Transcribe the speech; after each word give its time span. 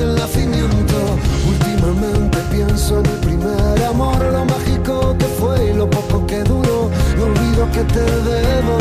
el 0.00 0.14
nacimiento. 0.14 0.96
Últimamente 1.48 2.38
pienso 2.50 3.00
en 3.00 3.06
el 3.06 3.18
primer 3.18 3.84
amor, 3.84 4.16
lo 4.32 4.44
mágico 4.44 5.16
que 5.18 5.26
fue 5.26 5.70
y 5.70 5.74
lo 5.74 5.88
poco 5.88 6.26
que 6.26 6.42
duró. 6.42 6.90
No 7.16 7.24
olvido 7.24 7.70
que 7.72 7.84
te 7.84 8.00
debo 8.00 8.78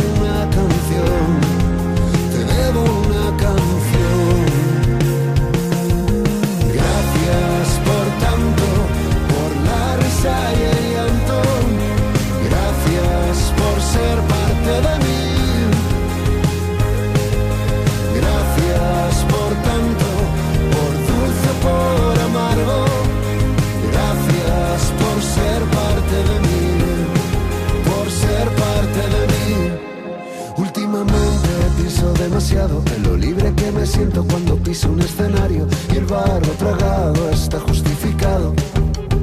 Últimamente 30.60 31.50
pienso 31.78 32.12
demasiado 32.16 32.84
en 32.94 33.04
lo 33.04 33.16
libre 33.16 33.54
que 33.56 33.72
me 33.72 33.86
siento 33.86 34.26
cuando 34.26 34.58
piso 34.58 34.90
un 34.90 35.00
escenario 35.00 35.66
y 35.94 35.96
el 35.96 36.06
barro 36.06 36.52
tragado 36.58 37.30
está 37.30 37.62
justificado 37.62 38.54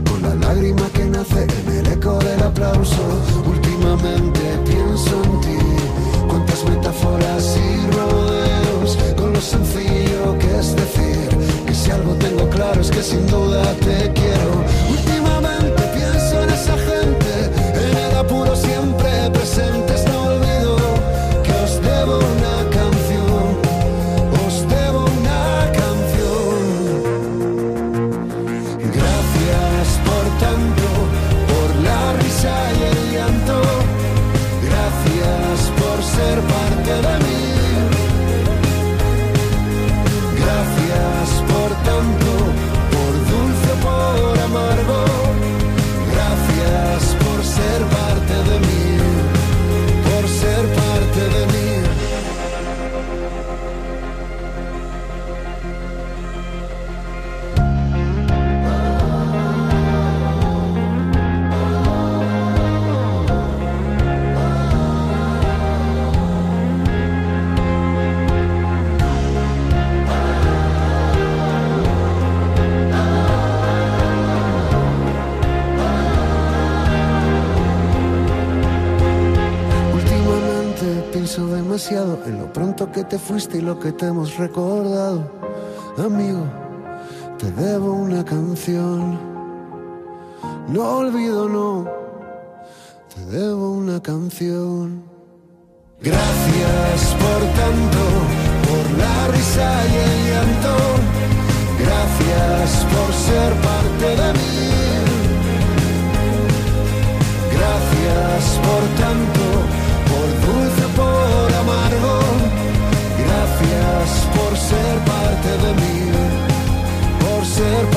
con 0.09 0.23
la 0.23 0.35
lágrima 0.35 0.89
que 0.95 1.05
nace 1.05 1.43
en 1.43 1.77
el 1.77 1.87
eco 1.93 2.19
del 2.21 2.43
aplauso. 2.43 3.03
Últimamente 3.47 4.41
pienso 4.65 5.23
en 5.25 5.41
ti, 5.43 5.59
cuántas 6.27 6.65
metáforas 6.65 7.59
y 7.59 7.91
rodeos 7.95 8.97
con 9.19 9.35
lo 9.35 9.41
sencillo 9.43 10.39
que 10.39 10.59
es 10.59 10.75
decir 10.75 11.29
que 11.67 11.75
si 11.75 11.91
algo 11.91 12.15
tengo 12.15 12.49
claro 12.49 12.81
es 12.81 12.91
que 12.91 13.03
sin 13.03 13.27
duda 13.27 13.63
te 13.85 14.11
quiero. 14.15 14.26
en 81.91 82.39
lo 82.39 82.53
pronto 82.53 82.91
que 82.91 83.05
te 83.05 83.17
fuiste 83.17 83.59
y 83.59 83.61
lo 83.61 83.79
que 83.79 83.93
te 83.93 84.07
hemos 84.07 84.37
recordado. 84.39 85.31
Amigo, 85.97 86.45
te 87.39 87.49
debo 87.53 87.93
una 87.93 88.25
canción. 88.25 89.17
No 90.69 90.99
olvido, 90.99 91.49
no. 91.49 91.87
Te 93.15 93.25
debo 93.27 93.71
una 93.71 94.03
canción. 94.03 95.05
Gracias 96.01 97.15
por 97.15 97.41
tanto, 97.55 98.03
por 98.67 98.99
la 98.99 99.29
risa 99.29 99.87
y 99.87 99.95
el 99.97 100.17
llanto. 100.31 100.77
Gracias 101.79 102.85
por 102.93 103.15
ser 103.15 103.66
parte 115.37 115.67
de 115.67 115.75
mí 115.75 116.11
por 117.21 117.45
ser 117.45 117.96